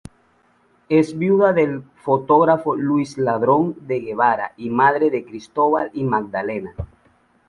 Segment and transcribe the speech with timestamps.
[0.89, 6.73] Es viuda del fotógrafo Luis Ladrón de Guevara y madre de Cristóbal y Magdalena.